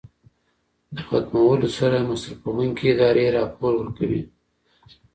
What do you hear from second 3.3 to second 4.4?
راپور ورکوي.